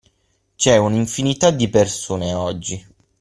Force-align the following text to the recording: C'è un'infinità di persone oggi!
C'è 0.55 0.77
un'infinità 0.77 1.51
di 1.51 1.69
persone 1.69 2.33
oggi! 2.33 2.85